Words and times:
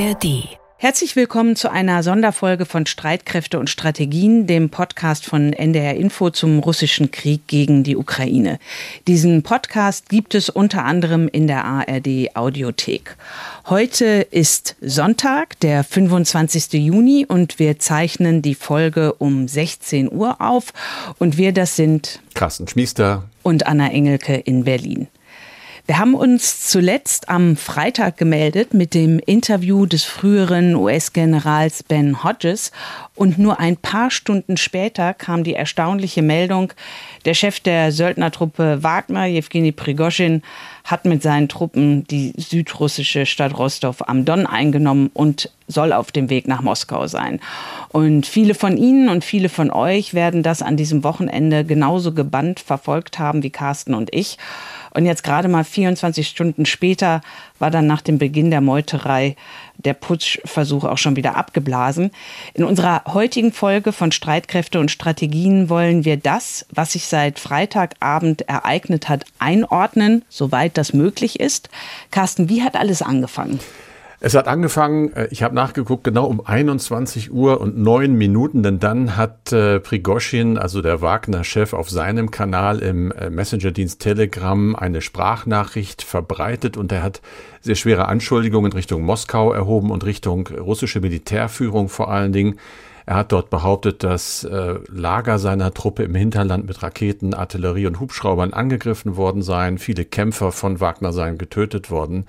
ARD 0.00 0.48
Herzlich 0.78 1.14
willkommen 1.14 1.56
zu 1.56 1.70
einer 1.70 2.02
Sonderfolge 2.02 2.64
von 2.64 2.86
Streitkräfte 2.86 3.58
und 3.58 3.68
Strategien, 3.68 4.46
dem 4.46 4.70
Podcast 4.70 5.26
von 5.26 5.52
NDR 5.52 5.94
Info 5.94 6.30
zum 6.30 6.58
russischen 6.60 7.10
Krieg 7.10 7.46
gegen 7.48 7.82
die 7.82 7.98
Ukraine. 7.98 8.58
Diesen 9.06 9.42
Podcast 9.42 10.08
gibt 10.08 10.34
es 10.34 10.48
unter 10.48 10.86
anderem 10.86 11.28
in 11.28 11.46
der 11.46 11.66
ARD 11.66 12.34
Audiothek. 12.34 13.16
Heute 13.68 14.26
ist 14.30 14.76
Sonntag, 14.80 15.60
der 15.60 15.84
25. 15.84 16.72
Juni 16.72 17.26
und 17.28 17.58
wir 17.58 17.78
zeichnen 17.78 18.40
die 18.40 18.54
Folge 18.54 19.12
um 19.12 19.48
16 19.48 20.10
Uhr 20.10 20.40
auf 20.40 20.72
und 21.18 21.36
wir 21.36 21.52
das 21.52 21.76
sind 21.76 22.20
Carsten 22.32 22.66
Schmiester 22.66 23.24
und 23.42 23.66
Anna 23.66 23.90
Engelke 23.90 24.36
in 24.36 24.64
Berlin. 24.64 25.08
Wir 25.90 25.98
haben 25.98 26.14
uns 26.14 26.68
zuletzt 26.68 27.28
am 27.28 27.56
Freitag 27.56 28.16
gemeldet 28.16 28.74
mit 28.74 28.94
dem 28.94 29.18
Interview 29.18 29.86
des 29.86 30.04
früheren 30.04 30.76
US-Generals 30.76 31.82
Ben 31.82 32.22
Hodges 32.22 32.70
und 33.20 33.38
nur 33.38 33.60
ein 33.60 33.76
paar 33.76 34.10
Stunden 34.10 34.56
später 34.56 35.12
kam 35.12 35.44
die 35.44 35.52
erstaunliche 35.52 36.22
Meldung, 36.22 36.72
der 37.26 37.34
Chef 37.34 37.60
der 37.60 37.92
Söldnertruppe 37.92 38.82
Wagner, 38.82 39.26
Jewgeni 39.26 39.72
Prigoschin, 39.72 40.40
hat 40.84 41.04
mit 41.04 41.22
seinen 41.22 41.46
Truppen 41.46 42.04
die 42.04 42.32
südrussische 42.38 43.26
Stadt 43.26 43.58
Rostov 43.58 44.08
am 44.08 44.24
Don 44.24 44.46
eingenommen 44.46 45.10
und 45.12 45.50
soll 45.68 45.92
auf 45.92 46.10
dem 46.12 46.30
Weg 46.30 46.48
nach 46.48 46.62
Moskau 46.62 47.06
sein. 47.06 47.40
Und 47.90 48.26
viele 48.26 48.54
von 48.54 48.76
Ihnen 48.76 49.08
und 49.08 49.24
viele 49.24 49.48
von 49.48 49.70
euch 49.70 50.14
werden 50.14 50.42
das 50.42 50.62
an 50.62 50.76
diesem 50.76 51.04
Wochenende 51.04 51.64
genauso 51.64 52.12
gebannt 52.12 52.58
verfolgt 52.60 53.18
haben 53.18 53.42
wie 53.42 53.50
Carsten 53.50 53.94
und 53.94 54.14
ich. 54.14 54.38
Und 54.92 55.06
jetzt 55.06 55.22
gerade 55.22 55.46
mal 55.46 55.62
24 55.62 56.26
Stunden 56.26 56.66
später 56.66 57.20
war 57.60 57.70
dann 57.70 57.86
nach 57.86 58.00
dem 58.00 58.18
Beginn 58.18 58.50
der 58.50 58.60
Meuterei 58.60 59.36
der 59.76 59.94
Putschversuch 59.94 60.84
auch 60.84 60.98
schon 60.98 61.16
wieder 61.16 61.36
abgeblasen. 61.36 62.10
In 62.54 62.64
unserer 62.64 63.02
heutigen 63.14 63.52
Folge 63.52 63.92
von 63.92 64.12
Streitkräfte 64.12 64.80
und 64.80 64.90
Strategien 64.90 65.68
wollen 65.68 66.04
wir 66.04 66.16
das, 66.16 66.66
was 66.70 66.92
sich 66.92 67.06
seit 67.06 67.38
Freitagabend 67.38 68.42
ereignet 68.42 69.08
hat, 69.08 69.24
einordnen, 69.38 70.24
soweit 70.28 70.76
das 70.76 70.92
möglich 70.92 71.40
ist. 71.40 71.68
Carsten, 72.10 72.48
wie 72.48 72.62
hat 72.62 72.76
alles 72.76 73.02
angefangen? 73.02 73.60
Es 74.22 74.34
hat 74.34 74.48
angefangen, 74.48 75.14
äh, 75.14 75.28
ich 75.30 75.42
habe 75.42 75.54
nachgeguckt, 75.54 76.04
genau 76.04 76.26
um 76.26 76.44
21 76.44 77.32
Uhr 77.32 77.58
und 77.58 77.78
neun 77.78 78.12
Minuten, 78.12 78.62
denn 78.62 78.78
dann 78.78 79.16
hat 79.16 79.50
äh, 79.50 79.80
Prigoschin, 79.80 80.58
also 80.58 80.82
der 80.82 81.00
Wagner-Chef, 81.00 81.72
auf 81.72 81.88
seinem 81.88 82.30
Kanal 82.30 82.80
im 82.80 83.12
äh, 83.12 83.30
Messenger-Dienst 83.30 83.98
Telegram 83.98 84.76
eine 84.76 85.00
Sprachnachricht 85.00 86.02
verbreitet 86.02 86.76
und 86.76 86.92
er 86.92 87.02
hat 87.02 87.22
sehr 87.62 87.76
schwere 87.76 88.08
Anschuldigungen 88.08 88.74
Richtung 88.74 89.02
Moskau 89.02 89.52
erhoben 89.54 89.90
und 89.90 90.04
Richtung 90.04 90.48
russische 90.48 91.00
Militärführung 91.00 91.88
vor 91.88 92.10
allen 92.10 92.32
Dingen. 92.32 92.58
Er 93.10 93.16
hat 93.16 93.32
dort 93.32 93.50
behauptet, 93.50 94.04
dass 94.04 94.44
äh, 94.44 94.76
Lager 94.86 95.40
seiner 95.40 95.74
Truppe 95.74 96.04
im 96.04 96.14
Hinterland 96.14 96.68
mit 96.68 96.80
Raketen, 96.80 97.34
Artillerie 97.34 97.86
und 97.86 97.98
Hubschraubern 97.98 98.52
angegriffen 98.52 99.16
worden 99.16 99.42
seien. 99.42 99.78
Viele 99.78 100.04
Kämpfer 100.04 100.52
von 100.52 100.78
Wagner 100.78 101.12
seien 101.12 101.36
getötet 101.36 101.90
worden. 101.90 102.26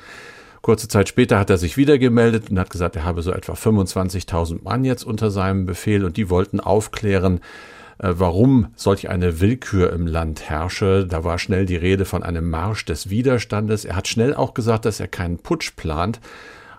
Kurze 0.63 0.87
Zeit 0.87 1.07
später 1.07 1.37
hat 1.37 1.51
er 1.51 1.59
sich 1.59 1.77
wieder 1.77 1.99
gemeldet 1.99 2.49
und 2.49 2.57
hat 2.57 2.71
gesagt, 2.71 2.95
er 2.95 3.05
habe 3.05 3.21
so 3.21 3.31
etwa 3.31 3.53
25.000 3.53 4.63
Mann 4.63 4.83
jetzt 4.83 5.03
unter 5.03 5.29
seinem 5.29 5.67
Befehl 5.67 6.03
und 6.03 6.17
die 6.17 6.31
wollten 6.31 6.59
aufklären, 6.59 7.41
äh, 7.99 8.13
warum 8.13 8.69
solch 8.75 9.07
eine 9.07 9.39
Willkür 9.39 9.93
im 9.93 10.07
Land 10.07 10.49
herrsche. 10.49 11.05
Da 11.05 11.23
war 11.23 11.37
schnell 11.37 11.67
die 11.67 11.75
Rede 11.75 12.05
von 12.05 12.23
einem 12.23 12.49
Marsch 12.49 12.85
des 12.85 13.11
Widerstandes. 13.11 13.85
Er 13.85 13.97
hat 13.97 14.07
schnell 14.07 14.33
auch 14.33 14.55
gesagt, 14.55 14.85
dass 14.85 14.99
er 14.99 15.07
keinen 15.07 15.37
Putsch 15.37 15.75
plant. 15.75 16.19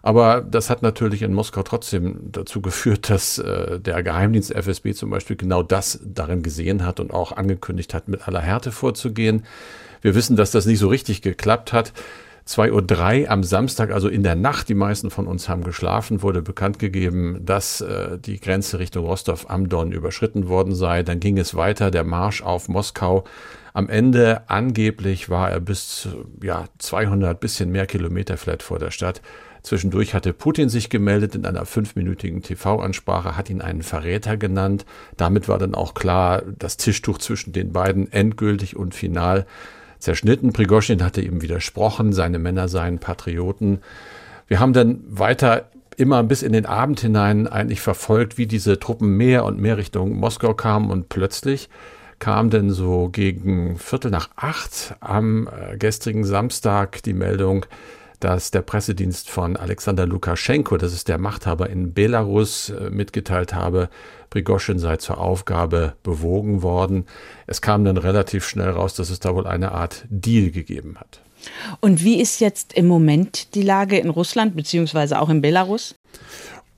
Aber 0.02 0.40
das 0.40 0.68
hat 0.68 0.82
natürlich 0.82 1.22
in 1.22 1.32
Moskau 1.32 1.62
trotzdem 1.62 2.18
dazu 2.32 2.60
geführt, 2.60 3.08
dass 3.08 3.38
äh, 3.38 3.78
der 3.78 4.02
Geheimdienst 4.02 4.52
FSB 4.52 4.94
zum 4.94 5.10
Beispiel 5.10 5.36
genau 5.36 5.62
das 5.62 6.00
darin 6.04 6.42
gesehen 6.42 6.84
hat 6.84 6.98
und 6.98 7.12
auch 7.12 7.32
angekündigt 7.32 7.94
hat, 7.94 8.08
mit 8.08 8.26
aller 8.26 8.40
Härte 8.40 8.72
vorzugehen. 8.72 9.44
Wir 10.00 10.16
wissen, 10.16 10.34
dass 10.34 10.50
das 10.50 10.66
nicht 10.66 10.80
so 10.80 10.88
richtig 10.88 11.22
geklappt 11.22 11.72
hat. 11.72 11.92
2.03 12.48 13.22
Uhr 13.22 13.30
am 13.30 13.44
Samstag, 13.44 13.92
also 13.92 14.08
in 14.08 14.24
der 14.24 14.34
Nacht, 14.34 14.68
die 14.68 14.74
meisten 14.74 15.10
von 15.10 15.28
uns 15.28 15.48
haben 15.48 15.62
geschlafen, 15.62 16.22
wurde 16.22 16.42
bekannt 16.42 16.80
gegeben, 16.80 17.40
dass 17.44 17.80
äh, 17.80 18.18
die 18.18 18.40
Grenze 18.40 18.80
Richtung 18.80 19.06
Rostov 19.06 19.48
am 19.48 19.68
Don 19.68 19.92
überschritten 19.92 20.48
worden 20.48 20.74
sei. 20.74 21.04
Dann 21.04 21.20
ging 21.20 21.38
es 21.38 21.54
weiter, 21.54 21.92
der 21.92 22.02
Marsch 22.02 22.42
auf 22.42 22.68
Moskau. 22.68 23.22
Am 23.72 23.88
Ende 23.88 24.42
angeblich 24.48 25.30
war 25.30 25.50
er 25.50 25.60
bis 25.60 26.08
ja, 26.42 26.66
200, 26.78 27.40
bisschen 27.40 27.70
mehr 27.70 27.86
Kilometer 27.86 28.36
vielleicht 28.36 28.62
vor 28.62 28.78
der 28.78 28.90
Stadt. 28.90 29.22
Zwischendurch 29.62 30.12
hatte 30.12 30.32
Putin 30.32 30.68
sich 30.68 30.90
gemeldet 30.90 31.34
in 31.34 31.46
einer 31.46 31.64
fünfminütigen 31.64 32.42
TV-Ansprache, 32.42 33.36
hat 33.36 33.48
ihn 33.48 33.62
einen 33.62 33.82
Verräter 33.82 34.36
genannt. 34.36 34.84
Damit 35.16 35.48
war 35.48 35.58
dann 35.58 35.74
auch 35.74 35.94
klar, 35.94 36.42
das 36.58 36.76
Tischtuch 36.76 37.18
zwischen 37.18 37.52
den 37.52 37.72
beiden 37.72 38.12
endgültig 38.12 38.76
und 38.76 38.94
final 38.94 39.46
zerschnitten. 40.00 40.52
Prigoschin 40.52 41.02
hatte 41.02 41.22
ihm 41.22 41.42
widersprochen, 41.42 42.12
seine 42.12 42.40
Männer 42.40 42.68
seien 42.68 42.98
Patrioten. 42.98 43.78
Wir 44.48 44.58
haben 44.58 44.72
dann 44.72 45.00
weiter 45.06 45.70
immer 45.96 46.24
bis 46.24 46.42
in 46.42 46.52
den 46.52 46.66
Abend 46.66 47.00
hinein 47.00 47.46
eigentlich 47.46 47.80
verfolgt, 47.80 48.38
wie 48.38 48.46
diese 48.46 48.80
Truppen 48.80 49.16
mehr 49.16 49.44
und 49.44 49.60
mehr 49.60 49.76
Richtung 49.76 50.16
Moskau 50.16 50.54
kamen 50.54 50.90
und 50.90 51.08
plötzlich 51.08 51.68
kam 52.22 52.50
denn 52.50 52.70
so 52.70 53.08
gegen 53.08 53.76
Viertel 53.78 54.12
nach 54.12 54.28
acht 54.36 54.94
am 55.00 55.48
äh, 55.48 55.76
gestrigen 55.76 56.22
Samstag 56.22 57.02
die 57.02 57.14
Meldung, 57.14 57.66
dass 58.20 58.52
der 58.52 58.62
Pressedienst 58.62 59.28
von 59.28 59.56
Alexander 59.56 60.06
Lukaschenko, 60.06 60.76
das 60.76 60.92
ist 60.92 61.08
der 61.08 61.18
Machthaber 61.18 61.68
in 61.68 61.94
Belarus, 61.94 62.70
äh, 62.70 62.90
mitgeteilt 62.90 63.54
habe, 63.54 63.88
Prigoschin 64.30 64.78
sei 64.78 64.98
zur 64.98 65.18
Aufgabe 65.18 65.94
bewogen 66.04 66.62
worden. 66.62 67.06
Es 67.48 67.60
kam 67.60 67.84
dann 67.84 67.96
relativ 67.96 68.46
schnell 68.46 68.70
raus, 68.70 68.94
dass 68.94 69.10
es 69.10 69.18
da 69.18 69.34
wohl 69.34 69.48
eine 69.48 69.72
Art 69.72 70.04
Deal 70.08 70.52
gegeben 70.52 70.98
hat. 71.00 71.20
Und 71.80 72.04
wie 72.04 72.20
ist 72.20 72.38
jetzt 72.38 72.72
im 72.74 72.86
Moment 72.86 73.56
die 73.56 73.62
Lage 73.62 73.98
in 73.98 74.10
Russland 74.10 74.54
beziehungsweise 74.54 75.20
auch 75.20 75.28
in 75.28 75.40
Belarus? 75.40 75.96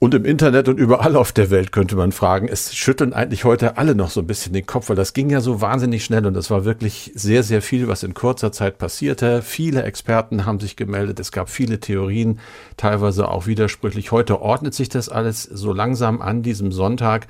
Und 0.04 0.12
im 0.12 0.26
Internet 0.26 0.68
und 0.68 0.78
überall 0.78 1.16
auf 1.16 1.32
der 1.32 1.48
Welt 1.48 1.72
könnte 1.72 1.96
man 1.96 2.12
fragen, 2.12 2.46
es 2.46 2.74
schütteln 2.74 3.14
eigentlich 3.14 3.44
heute 3.44 3.78
alle 3.78 3.94
noch 3.94 4.10
so 4.10 4.20
ein 4.20 4.26
bisschen 4.26 4.52
den 4.52 4.66
Kopf, 4.66 4.90
weil 4.90 4.96
das 4.96 5.14
ging 5.14 5.30
ja 5.30 5.40
so 5.40 5.62
wahnsinnig 5.62 6.04
schnell 6.04 6.26
und 6.26 6.36
es 6.36 6.50
war 6.50 6.66
wirklich 6.66 7.10
sehr, 7.14 7.42
sehr 7.42 7.62
viel, 7.62 7.88
was 7.88 8.02
in 8.02 8.12
kurzer 8.12 8.52
Zeit 8.52 8.76
passierte. 8.76 9.40
Viele 9.40 9.82
Experten 9.82 10.44
haben 10.44 10.60
sich 10.60 10.76
gemeldet, 10.76 11.20
es 11.20 11.32
gab 11.32 11.48
viele 11.48 11.80
Theorien, 11.80 12.38
teilweise 12.76 13.28
auch 13.28 13.46
widersprüchlich. 13.46 14.12
Heute 14.12 14.42
ordnet 14.42 14.74
sich 14.74 14.90
das 14.90 15.08
alles 15.08 15.42
so 15.44 15.72
langsam 15.72 16.20
an 16.20 16.42
diesem 16.42 16.70
Sonntag. 16.70 17.26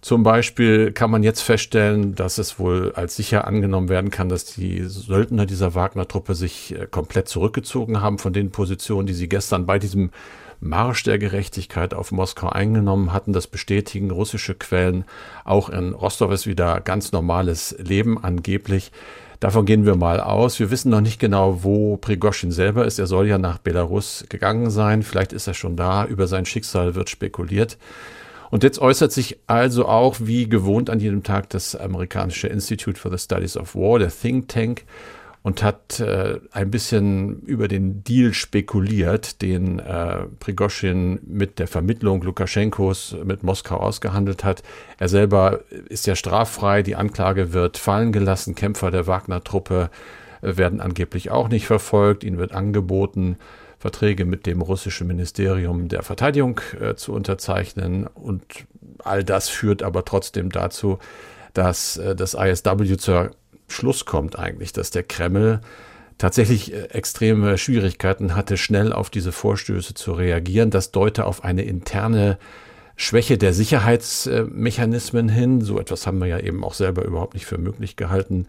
Zum 0.00 0.22
Beispiel 0.22 0.92
kann 0.92 1.10
man 1.10 1.22
jetzt 1.22 1.42
feststellen, 1.42 2.14
dass 2.14 2.38
es 2.38 2.58
wohl 2.58 2.92
als 2.94 3.16
sicher 3.16 3.46
angenommen 3.46 3.90
werden 3.90 4.10
kann, 4.10 4.30
dass 4.30 4.46
die 4.46 4.84
Söldner 4.84 5.44
dieser 5.44 5.74
Wagner-Truppe 5.74 6.34
sich 6.34 6.74
äh, 6.74 6.86
komplett 6.90 7.28
zurückgezogen 7.28 8.00
haben 8.00 8.18
von 8.18 8.32
den 8.32 8.52
Positionen, 8.52 9.06
die 9.06 9.14
sie 9.14 9.28
gestern 9.28 9.66
bei 9.66 9.78
diesem 9.78 10.12
Marsch 10.60 11.02
der 11.02 11.18
Gerechtigkeit 11.18 11.94
auf 11.94 12.12
Moskau 12.12 12.48
eingenommen 12.48 13.12
hatten. 13.12 13.32
Das 13.32 13.46
bestätigen 13.46 14.10
russische 14.10 14.54
Quellen. 14.54 15.04
Auch 15.44 15.68
in 15.68 15.92
Rostov 15.92 16.32
ist 16.32 16.46
wieder 16.46 16.80
ganz 16.80 17.12
normales 17.12 17.76
Leben 17.78 18.22
angeblich. 18.22 18.92
Davon 19.40 19.66
gehen 19.66 19.84
wir 19.84 19.96
mal 19.96 20.20
aus. 20.20 20.58
Wir 20.58 20.70
wissen 20.70 20.90
noch 20.90 21.02
nicht 21.02 21.20
genau, 21.20 21.62
wo 21.62 21.96
Prigoschin 21.98 22.52
selber 22.52 22.86
ist. 22.86 22.98
Er 22.98 23.06
soll 23.06 23.28
ja 23.28 23.36
nach 23.38 23.58
Belarus 23.58 24.24
gegangen 24.28 24.70
sein. 24.70 25.02
Vielleicht 25.02 25.32
ist 25.32 25.46
er 25.46 25.54
schon 25.54 25.76
da. 25.76 26.06
Über 26.06 26.26
sein 26.26 26.46
Schicksal 26.46 26.94
wird 26.94 27.10
spekuliert. 27.10 27.76
Und 28.50 28.62
jetzt 28.62 28.78
äußert 28.78 29.12
sich 29.12 29.38
also 29.46 29.86
auch 29.86 30.16
wie 30.20 30.48
gewohnt 30.48 30.88
an 30.88 31.00
jedem 31.00 31.22
Tag 31.22 31.50
das 31.50 31.74
amerikanische 31.74 32.46
Institute 32.46 32.98
for 32.98 33.10
the 33.10 33.22
Studies 33.22 33.56
of 33.56 33.74
War, 33.74 33.98
der 33.98 34.10
Think 34.10 34.48
Tank, 34.48 34.84
und 35.46 35.62
hat 35.62 36.00
äh, 36.00 36.40
ein 36.50 36.72
bisschen 36.72 37.38
über 37.42 37.68
den 37.68 38.02
Deal 38.02 38.34
spekuliert, 38.34 39.42
den 39.42 39.78
äh, 39.78 40.24
Prigoschin 40.40 41.20
mit 41.24 41.60
der 41.60 41.68
Vermittlung 41.68 42.20
Lukaschenkos 42.22 43.14
mit 43.22 43.44
Moskau 43.44 43.76
ausgehandelt 43.76 44.42
hat. 44.42 44.64
Er 44.98 45.08
selber 45.08 45.60
ist 45.88 46.04
ja 46.08 46.16
straffrei, 46.16 46.82
die 46.82 46.96
Anklage 46.96 47.52
wird 47.52 47.78
fallen 47.78 48.10
gelassen, 48.10 48.56
Kämpfer 48.56 48.90
der 48.90 49.06
Wagner-Truppe 49.06 49.90
äh, 50.42 50.56
werden 50.56 50.80
angeblich 50.80 51.30
auch 51.30 51.48
nicht 51.48 51.66
verfolgt, 51.66 52.24
ihnen 52.24 52.38
wird 52.38 52.50
angeboten, 52.50 53.36
Verträge 53.78 54.24
mit 54.24 54.46
dem 54.46 54.62
russischen 54.62 55.06
Ministerium 55.06 55.86
der 55.86 56.02
Verteidigung 56.02 56.60
äh, 56.80 56.96
zu 56.96 57.12
unterzeichnen 57.12 58.08
und 58.08 58.42
all 58.98 59.22
das 59.22 59.48
führt 59.48 59.84
aber 59.84 60.04
trotzdem 60.04 60.50
dazu, 60.50 60.98
dass 61.54 61.98
äh, 61.98 62.16
das 62.16 62.34
ISW 62.34 62.96
zur 62.96 63.30
Schluss 63.68 64.04
kommt 64.04 64.38
eigentlich, 64.38 64.72
dass 64.72 64.90
der 64.90 65.02
Kreml 65.02 65.60
tatsächlich 66.18 66.72
äh, 66.72 66.86
extreme 66.86 67.58
Schwierigkeiten 67.58 68.34
hatte, 68.34 68.56
schnell 68.56 68.92
auf 68.92 69.10
diese 69.10 69.32
Vorstöße 69.32 69.94
zu 69.94 70.12
reagieren. 70.12 70.70
Das 70.70 70.90
deute 70.90 71.24
auf 71.24 71.44
eine 71.44 71.62
interne 71.62 72.38
Schwäche 72.96 73.36
der 73.36 73.52
Sicherheitsmechanismen 73.52 75.28
hin. 75.28 75.60
So 75.60 75.78
etwas 75.78 76.06
haben 76.06 76.18
wir 76.18 76.26
ja 76.26 76.38
eben 76.38 76.64
auch 76.64 76.74
selber 76.74 77.04
überhaupt 77.04 77.34
nicht 77.34 77.46
für 77.46 77.58
möglich 77.58 77.96
gehalten. 77.96 78.46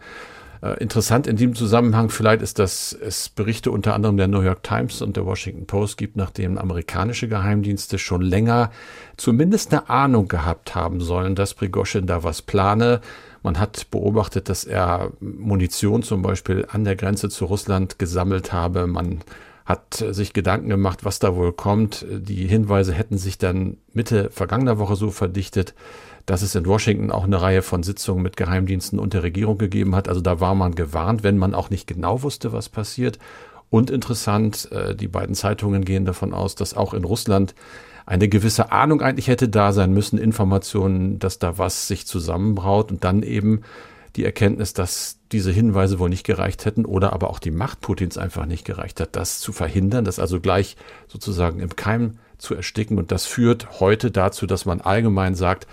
Äh, 0.62 0.82
interessant 0.82 1.26
in 1.26 1.36
diesem 1.36 1.54
Zusammenhang 1.54 2.10
vielleicht 2.10 2.42
ist, 2.42 2.58
dass 2.58 2.92
es 2.92 3.28
Berichte 3.28 3.70
unter 3.70 3.94
anderem 3.94 4.16
der 4.16 4.26
New 4.26 4.40
York 4.40 4.62
Times 4.62 5.02
und 5.02 5.16
der 5.16 5.26
Washington 5.26 5.66
Post 5.66 5.98
gibt, 5.98 6.16
nachdem 6.16 6.58
amerikanische 6.58 7.28
Geheimdienste 7.28 7.98
schon 7.98 8.22
länger 8.22 8.72
zumindest 9.16 9.72
eine 9.72 9.88
Ahnung 9.88 10.28
gehabt 10.28 10.74
haben 10.74 11.00
sollen, 11.00 11.34
dass 11.34 11.54
Prigozhin 11.54 12.06
da 12.06 12.24
was 12.24 12.42
plane. 12.42 13.00
Man 13.42 13.58
hat 13.58 13.90
beobachtet, 13.90 14.48
dass 14.48 14.64
er 14.64 15.12
Munition 15.20 16.02
zum 16.02 16.22
Beispiel 16.22 16.66
an 16.70 16.84
der 16.84 16.96
Grenze 16.96 17.28
zu 17.28 17.44
Russland 17.44 17.98
gesammelt 17.98 18.52
habe. 18.52 18.86
Man 18.86 19.20
hat 19.64 20.02
sich 20.10 20.32
Gedanken 20.32 20.70
gemacht, 20.70 21.04
was 21.04 21.18
da 21.18 21.36
wohl 21.36 21.52
kommt. 21.52 22.04
Die 22.08 22.46
Hinweise 22.46 22.92
hätten 22.94 23.18
sich 23.18 23.36
dann 23.36 23.76
Mitte 23.92 24.30
vergangener 24.30 24.78
Woche 24.78 24.96
so 24.96 25.10
verdichtet, 25.10 25.74
dass 26.24 26.42
es 26.42 26.54
in 26.54 26.66
Washington 26.66 27.10
auch 27.10 27.24
eine 27.24 27.40
Reihe 27.40 27.62
von 27.62 27.82
Sitzungen 27.82 28.22
mit 28.22 28.36
Geheimdiensten 28.36 28.98
und 28.98 29.12
der 29.12 29.22
Regierung 29.22 29.58
gegeben 29.58 29.94
hat. 29.94 30.08
Also 30.08 30.20
da 30.20 30.40
war 30.40 30.54
man 30.54 30.74
gewarnt, 30.74 31.22
wenn 31.22 31.38
man 31.38 31.54
auch 31.54 31.70
nicht 31.70 31.86
genau 31.86 32.22
wusste, 32.22 32.52
was 32.52 32.68
passiert. 32.68 33.18
Und 33.70 33.90
interessant, 33.90 34.70
äh, 34.72 34.94
die 34.94 35.08
beiden 35.08 35.34
Zeitungen 35.34 35.84
gehen 35.84 36.06
davon 36.06 36.32
aus, 36.32 36.54
dass 36.54 36.74
auch 36.74 36.94
in 36.94 37.04
Russland 37.04 37.54
eine 38.08 38.28
gewisse 38.28 38.72
Ahnung 38.72 39.02
eigentlich 39.02 39.28
hätte 39.28 39.50
da 39.50 39.74
sein 39.74 39.92
müssen, 39.92 40.18
Informationen, 40.18 41.18
dass 41.18 41.38
da 41.38 41.58
was 41.58 41.88
sich 41.88 42.06
zusammenbraut 42.06 42.90
und 42.90 43.04
dann 43.04 43.22
eben 43.22 43.60
die 44.16 44.24
Erkenntnis, 44.24 44.72
dass 44.72 45.18
diese 45.30 45.52
Hinweise 45.52 45.98
wohl 45.98 46.08
nicht 46.08 46.24
gereicht 46.24 46.64
hätten 46.64 46.86
oder 46.86 47.12
aber 47.12 47.28
auch 47.28 47.38
die 47.38 47.50
Macht 47.50 47.82
Putins 47.82 48.16
einfach 48.16 48.46
nicht 48.46 48.64
gereicht 48.64 49.00
hat, 49.00 49.14
das 49.14 49.40
zu 49.40 49.52
verhindern, 49.52 50.06
das 50.06 50.18
also 50.18 50.40
gleich 50.40 50.76
sozusagen 51.06 51.60
im 51.60 51.76
Keim 51.76 52.18
zu 52.38 52.54
ersticken. 52.54 52.96
Und 52.96 53.12
das 53.12 53.26
führt 53.26 53.78
heute 53.78 54.10
dazu, 54.10 54.46
dass 54.46 54.64
man 54.64 54.80
allgemein 54.80 55.34
sagt, 55.34 55.66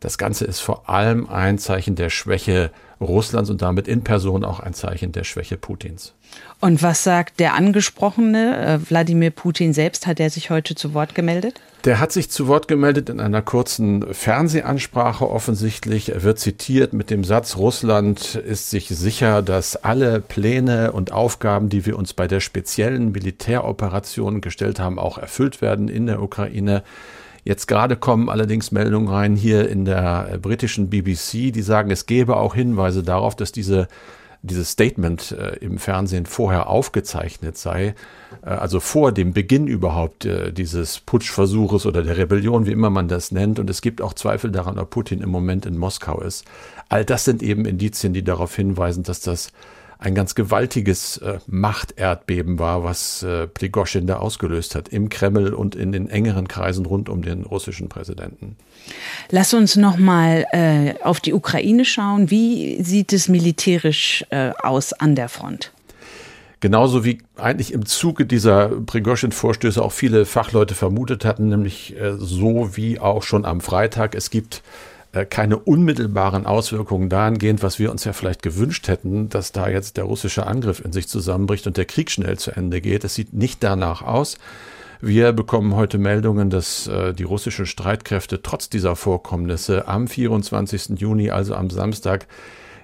das 0.00 0.18
Ganze 0.18 0.46
ist 0.46 0.60
vor 0.60 0.88
allem 0.88 1.28
ein 1.28 1.58
Zeichen 1.58 1.94
der 1.94 2.10
Schwäche 2.10 2.70
Russlands 3.00 3.48
und 3.50 3.62
damit 3.62 3.88
in 3.88 4.02
Person 4.02 4.44
auch 4.44 4.60
ein 4.60 4.74
Zeichen 4.74 5.12
der 5.12 5.24
Schwäche 5.24 5.56
Putins. 5.56 6.14
Und 6.60 6.82
was 6.82 7.02
sagt 7.02 7.40
der 7.40 7.54
angesprochene 7.54 8.56
äh, 8.56 8.90
Wladimir 8.90 9.30
Putin 9.30 9.72
selbst? 9.72 10.06
Hat 10.06 10.20
er 10.20 10.28
sich 10.30 10.50
heute 10.50 10.74
zu 10.74 10.92
Wort 10.92 11.14
gemeldet? 11.14 11.60
Der 11.84 11.98
hat 11.98 12.12
sich 12.12 12.30
zu 12.30 12.46
Wort 12.46 12.68
gemeldet 12.68 13.08
in 13.08 13.20
einer 13.20 13.40
kurzen 13.40 14.12
Fernsehansprache 14.12 15.28
offensichtlich. 15.28 16.10
Er 16.12 16.22
wird 16.22 16.38
zitiert 16.38 16.92
mit 16.92 17.08
dem 17.08 17.24
Satz, 17.24 17.56
Russland 17.56 18.34
ist 18.34 18.68
sich 18.68 18.88
sicher, 18.88 19.40
dass 19.40 19.76
alle 19.76 20.20
Pläne 20.20 20.92
und 20.92 21.10
Aufgaben, 21.10 21.70
die 21.70 21.86
wir 21.86 21.96
uns 21.96 22.12
bei 22.12 22.26
der 22.26 22.40
speziellen 22.40 23.12
Militäroperation 23.12 24.42
gestellt 24.42 24.78
haben, 24.78 24.98
auch 24.98 25.16
erfüllt 25.16 25.62
werden 25.62 25.88
in 25.88 26.06
der 26.06 26.22
Ukraine. 26.22 26.82
Jetzt 27.44 27.66
gerade 27.66 27.96
kommen 27.96 28.28
allerdings 28.28 28.72
Meldungen 28.72 29.08
rein 29.08 29.36
hier 29.36 29.68
in 29.68 29.84
der 29.84 30.28
äh, 30.32 30.38
britischen 30.38 30.90
BBC, 30.90 31.52
die 31.52 31.62
sagen, 31.62 31.90
es 31.90 32.06
gäbe 32.06 32.36
auch 32.36 32.54
Hinweise 32.54 33.02
darauf, 33.02 33.36
dass 33.36 33.52
diese 33.52 33.88
dieses 34.42 34.70
Statement 34.70 35.32
äh, 35.32 35.56
im 35.56 35.78
Fernsehen 35.78 36.24
vorher 36.24 36.68
aufgezeichnet 36.68 37.58
sei, 37.58 37.94
äh, 38.42 38.48
also 38.48 38.80
vor 38.80 39.12
dem 39.12 39.32
Beginn 39.32 39.66
überhaupt 39.66 40.24
äh, 40.24 40.52
dieses 40.52 41.00
Putschversuches 41.00 41.84
oder 41.84 42.02
der 42.02 42.16
Rebellion, 42.16 42.66
wie 42.66 42.72
immer 42.72 42.90
man 42.90 43.08
das 43.08 43.32
nennt. 43.32 43.58
Und 43.58 43.68
es 43.68 43.82
gibt 43.82 44.00
auch 44.00 44.14
Zweifel 44.14 44.50
daran, 44.50 44.78
ob 44.78 44.90
Putin 44.90 45.20
im 45.20 45.28
Moment 45.28 45.66
in 45.66 45.76
Moskau 45.76 46.20
ist. 46.20 46.46
All 46.88 47.04
das 47.04 47.24
sind 47.24 47.42
eben 47.42 47.66
Indizien, 47.66 48.14
die 48.14 48.24
darauf 48.24 48.54
hinweisen, 48.56 49.02
dass 49.02 49.20
das 49.20 49.52
ein 50.00 50.14
ganz 50.14 50.34
gewaltiges 50.34 51.18
äh, 51.18 51.38
Machterdbeben 51.46 52.58
war, 52.58 52.82
was 52.82 53.22
äh, 53.22 53.46
Pligoschin 53.46 54.06
da 54.06 54.16
ausgelöst 54.16 54.74
hat 54.74 54.88
im 54.88 55.10
Kreml 55.10 55.52
und 55.52 55.74
in 55.74 55.92
den 55.92 56.08
engeren 56.08 56.48
Kreisen 56.48 56.86
rund 56.86 57.10
um 57.10 57.22
den 57.22 57.42
russischen 57.42 57.90
Präsidenten. 57.90 58.56
Lass 59.30 59.52
uns 59.52 59.76
noch 59.76 59.98
mal 59.98 60.46
äh, 60.52 60.94
auf 61.04 61.20
die 61.20 61.34
Ukraine 61.34 61.84
schauen. 61.84 62.30
Wie 62.30 62.82
sieht 62.82 63.12
es 63.12 63.28
militärisch 63.28 64.24
äh, 64.30 64.52
aus 64.62 64.94
an 64.94 65.14
der 65.14 65.28
Front? 65.28 65.72
Genauso 66.60 67.04
wie 67.04 67.18
eigentlich 67.36 67.72
im 67.72 67.84
Zuge 67.86 68.24
dieser 68.26 68.68
Prigozhin-Vorstöße 68.68 69.82
auch 69.82 69.92
viele 69.92 70.24
Fachleute 70.24 70.74
vermutet 70.74 71.24
hatten, 71.26 71.48
nämlich 71.48 71.94
äh, 71.98 72.14
so 72.16 72.76
wie 72.76 72.98
auch 72.98 73.22
schon 73.22 73.44
am 73.44 73.60
Freitag. 73.60 74.14
Es 74.14 74.30
gibt 74.30 74.62
keine 75.28 75.58
unmittelbaren 75.58 76.46
Auswirkungen 76.46 77.08
dahingehend, 77.08 77.62
was 77.62 77.78
wir 77.78 77.90
uns 77.90 78.04
ja 78.04 78.12
vielleicht 78.12 78.42
gewünscht 78.42 78.86
hätten, 78.88 79.28
dass 79.28 79.52
da 79.52 79.68
jetzt 79.68 79.96
der 79.96 80.04
russische 80.04 80.46
Angriff 80.46 80.84
in 80.84 80.92
sich 80.92 81.08
zusammenbricht 81.08 81.66
und 81.66 81.76
der 81.76 81.84
Krieg 81.84 82.10
schnell 82.10 82.38
zu 82.38 82.52
Ende 82.52 82.80
geht. 82.80 83.02
Es 83.04 83.14
sieht 83.14 83.32
nicht 83.32 83.62
danach 83.62 84.02
aus. 84.02 84.38
Wir 85.00 85.32
bekommen 85.32 85.74
heute 85.74 85.98
Meldungen, 85.98 86.50
dass 86.50 86.86
äh, 86.86 87.14
die 87.14 87.22
russischen 87.22 87.66
Streitkräfte 87.66 88.42
trotz 88.42 88.68
dieser 88.68 88.96
Vorkommnisse 88.96 89.88
am 89.88 90.06
24. 90.06 91.00
Juni, 91.00 91.30
also 91.30 91.54
am 91.54 91.70
Samstag, 91.70 92.26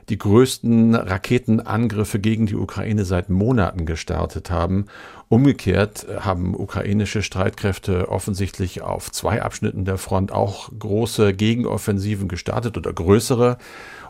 die 0.08 0.18
größten 0.18 0.94
Raketenangriffe 0.94 2.20
gegen 2.20 2.46
die 2.46 2.54
Ukraine 2.54 3.04
seit 3.04 3.28
Monaten 3.28 3.86
gestartet 3.86 4.50
haben. 4.50 4.86
Umgekehrt 5.28 6.06
haben 6.20 6.54
ukrainische 6.54 7.22
Streitkräfte 7.22 8.08
offensichtlich 8.08 8.82
auf 8.82 9.10
zwei 9.10 9.42
Abschnitten 9.42 9.84
der 9.84 9.98
Front 9.98 10.30
auch 10.30 10.70
große 10.78 11.34
Gegenoffensiven 11.34 12.28
gestartet 12.28 12.76
oder 12.76 12.92
größere 12.92 13.58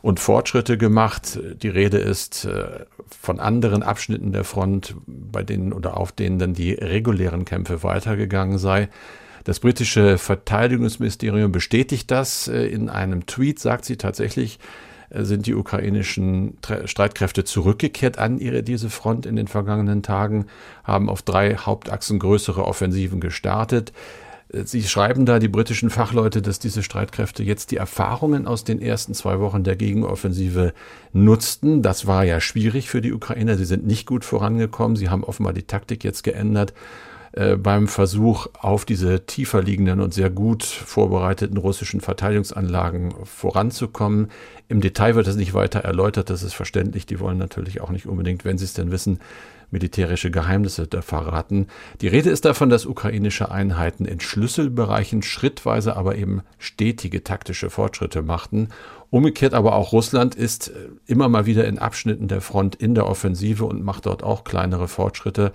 und 0.03 0.21
Fortschritte 0.21 0.77
gemacht. 0.77 1.39
Die 1.63 1.69
Rede 1.69 1.97
ist 1.97 2.45
äh, 2.45 2.85
von 3.09 3.41
anderen 3.41 3.83
Abschnitten 3.83 4.33
der 4.33 4.45
Front, 4.45 4.95
bei 5.07 5.43
denen 5.43 5.73
oder 5.73 5.97
auf 5.97 6.13
denen 6.13 6.39
dann 6.39 6.53
die 6.53 6.73
regulären 6.73 7.47
Kämpfe 7.47 7.83
weitergegangen 7.83 8.59
sei. 8.59 8.91
Das 9.45 9.61
britische 9.61 10.19
Verteidigungsministerium 10.19 11.53
bestätigt 11.53 12.11
das 12.11 12.49
äh, 12.49 12.67
in 12.67 12.91
einem 12.91 13.25
Tweet, 13.27 13.59
sagt 13.59 13.87
sie 13.87 13.97
tatsächlich, 13.97 14.59
sind 15.11 15.47
die 15.47 15.55
ukrainischen 15.55 16.59
Streitkräfte 16.85 17.45
zurückgekehrt 17.45 18.19
an 18.19 18.39
ihre, 18.39 18.63
diese 18.63 18.91
Front 18.91 19.27
in 19.27 19.37
den 19.37 19.49
vergangenen 19.49 20.03
Tagen, 20.03 20.47
haben 20.85 21.09
auf 21.09 21.23
drei 21.23 21.57
Hauptachsen 21.57 22.19
größere 22.19 22.65
Offensiven 22.65 23.21
gestartet. 23.21 23.93
Äh, 24.53 24.65
sie 24.65 24.83
schreiben 24.83 25.27
da, 25.27 25.39
die 25.39 25.49
britischen 25.49 25.91
Fachleute, 25.91 26.43
dass 26.43 26.59
diese 26.59 26.83
Streitkräfte 26.83 27.43
jetzt 27.43 27.71
die 27.71 27.77
Erfahrungen 27.77 28.47
aus 28.47 28.65
den 28.65 28.81
ersten 28.81 29.15
zwei 29.15 29.41
Wochen 29.41 29.65
der 29.65 29.77
Gegenoffensive 29.77 30.73
nutzten. 31.13 31.83
Das 31.83 32.07
war 32.07 32.25
ja 32.25 32.41
schwierig 32.41 32.89
für 32.89 33.01
die 33.01 33.13
Ukrainer. 33.13 33.57
Sie 33.57 33.65
sind 33.65 33.87
nicht 33.87 34.07
gut 34.07 34.25
vorangekommen. 34.25 34.97
Sie 34.97 35.09
haben 35.09 35.25
offenbar 35.25 35.53
die 35.53 35.65
Taktik 35.65 36.05
jetzt 36.05 36.23
geändert 36.25 36.73
äh, 37.33 37.57
beim 37.57 37.89
Versuch, 37.89 38.49
auf 38.61 38.85
diese 38.85 39.27
tiefer 39.27 39.63
liegenden 39.63 40.01
und 40.01 40.15
sehr 40.15 40.31
gut 40.31 40.65
vorbereiteten 40.65 41.57
russischen 41.57 42.01
Verteidigungsanlagen 42.01 43.15
voranzukommen. 43.25 44.29
Im 44.69 44.81
Detail 44.81 45.15
wird 45.15 45.27
das 45.27 45.37
nicht 45.37 45.55
weiter 45.55 45.81
erläutert, 45.81 46.31
das 46.31 46.43
ist 46.43 46.55
verständlich. 46.55 47.07
Die 47.07 47.21
wollen 47.21 47.39
natürlich 47.39 47.81
auch 47.81 47.91
nicht 47.91 48.07
unbedingt, 48.07 48.45
wenn 48.45 48.59
sie 48.59 48.65
es 48.65 48.75
denn 48.75 48.91
wissen, 48.91 49.21
militärische 49.71 50.31
Geheimnisse 50.31 50.89
verraten. 51.01 51.67
Die 52.01 52.09
Rede 52.09 52.31
ist 52.31 52.45
davon, 52.45 52.71
dass 52.71 52.87
ukrainische 52.87 53.51
Einheiten 53.51 54.05
in 54.05 54.21
Schlüsselbereichen 54.21 55.23
schrittweise, 55.23 55.97
aber 55.97 56.17
eben 56.17 56.43
stetige 56.59 57.25
taktische 57.25 57.71
Fortschritte 57.71 58.23
machten. 58.23 58.69
Umgekehrt 59.11 59.55
aber 59.55 59.75
auch 59.75 59.93
Russland 59.93 60.35
ist 60.35 60.69
äh, 60.69 60.89
immer 61.07 61.29
mal 61.29 61.47
wieder 61.47 61.67
in 61.67 61.79
Abschnitten 61.79 62.29
der 62.29 62.41
Front 62.41 62.75
in 62.75 62.95
der 62.95 63.07
Offensive 63.07 63.65
und 63.65 63.85
macht 63.85 64.07
dort 64.07 64.23
auch 64.23 64.45
kleinere 64.45 64.89
Fortschritte. 64.89 65.53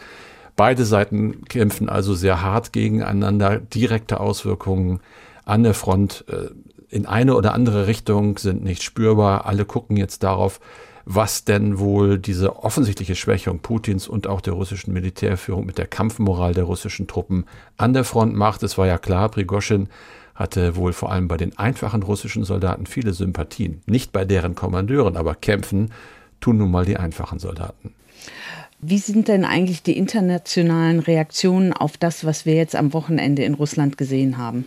Beide 0.55 0.85
Seiten 0.85 1.45
kämpfen 1.45 1.89
also 1.89 2.13
sehr 2.13 2.41
hart 2.41 2.73
gegeneinander. 2.73 3.59
Direkte 3.59 4.19
Auswirkungen 4.19 4.99
an 5.45 5.63
der 5.63 5.73
Front 5.73 6.25
äh, 6.27 6.49
in 6.89 7.05
eine 7.05 7.35
oder 7.35 7.53
andere 7.53 7.87
Richtung 7.87 8.37
sind 8.37 8.63
nicht 8.63 8.83
spürbar. 8.83 9.45
Alle 9.45 9.65
gucken 9.65 9.97
jetzt 9.97 10.23
darauf, 10.23 10.59
was 11.05 11.45
denn 11.45 11.79
wohl 11.79 12.19
diese 12.19 12.63
offensichtliche 12.63 13.15
Schwächung 13.15 13.59
Putins 13.59 14.07
und 14.07 14.27
auch 14.27 14.41
der 14.41 14.53
russischen 14.53 14.93
Militärführung 14.93 15.65
mit 15.65 15.77
der 15.77 15.87
Kampfmoral 15.87 16.53
der 16.53 16.65
russischen 16.65 17.07
Truppen 17.07 17.45
an 17.77 17.93
der 17.93 18.03
Front 18.03 18.35
macht. 18.35 18.61
Es 18.63 18.77
war 18.77 18.87
ja 18.87 18.97
klar, 18.97 19.29
Prigoschin 19.29 19.87
hatte 20.35 20.75
wohl 20.75 20.93
vor 20.93 21.11
allem 21.11 21.27
bei 21.27 21.37
den 21.37 21.57
einfachen 21.57 22.03
russischen 22.03 22.43
Soldaten 22.43 22.85
viele 22.85 23.13
Sympathien. 23.13 23.81
Nicht 23.85 24.11
bei 24.11 24.25
deren 24.25 24.55
Kommandeuren, 24.55 25.17
aber 25.17 25.35
kämpfen 25.35 25.91
tun 26.39 26.57
nun 26.57 26.71
mal 26.71 26.85
die 26.85 26.97
einfachen 26.97 27.39
Soldaten. 27.39 27.93
Wie 28.83 28.97
sind 28.97 29.27
denn 29.27 29.45
eigentlich 29.45 29.83
die 29.83 29.95
internationalen 29.95 30.99
Reaktionen 30.99 31.71
auf 31.71 31.97
das, 31.97 32.25
was 32.25 32.47
wir 32.47 32.55
jetzt 32.55 32.75
am 32.75 32.93
Wochenende 32.93 33.43
in 33.43 33.53
Russland 33.53 33.95
gesehen 33.95 34.39
haben? 34.39 34.65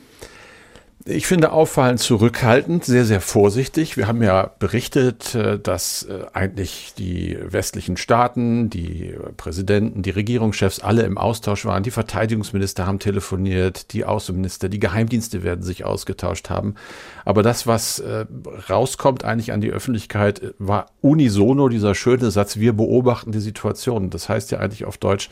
Ich 1.07 1.27
finde 1.27 1.53
auffallend 1.53 2.01
zurückhaltend, 2.01 2.87
sehr, 2.87 3.05
sehr 3.05 3.21
vorsichtig. 3.21 3.99
Wir 3.99 4.09
haben 4.09 4.23
ja 4.23 4.51
berichtet, 4.59 5.35
äh, 5.35 5.59
dass 5.59 6.05
äh, 6.05 6.25
eigentlich 6.33 6.95
die 6.97 7.37
westlichen 7.43 7.99
Staaten, 7.99 8.71
die 8.71 9.15
Präsidenten, 9.37 10.01
die 10.01 10.09
Regierungschefs 10.09 10.81
alle 10.81 11.03
im 11.03 11.19
Austausch 11.19 11.67
waren. 11.67 11.83
Die 11.83 11.91
Verteidigungsminister 11.91 12.87
haben 12.87 13.01
telefoniert, 13.01 13.93
die 13.93 14.07
Außenminister, 14.07 14.71
die 14.71 14.79
Geheimdienste 14.79 15.43
werden 15.43 15.63
sich 15.63 15.85
ausgetauscht 15.85 16.49
haben. 16.49 16.75
Aber 17.27 17.43
das, 17.43 17.67
was 17.67 17.99
äh, 17.99 18.25
rauskommt 18.71 19.25
eigentlich 19.25 19.53
an 19.53 19.61
die 19.61 19.73
Öffentlichkeit, 19.73 20.55
war 20.59 20.87
unisono 21.03 21.69
dieser 21.69 21.95
schöne 21.95 22.31
Satz, 22.31 22.57
wir 22.57 22.73
beobachten 22.73 23.31
die 23.31 23.41
Situation. 23.41 24.09
Das 24.09 24.31
heißt 24.31 24.51
ja 24.53 24.59
eigentlich 24.59 24.87
auf 24.87 24.97
Deutsch, 24.97 25.29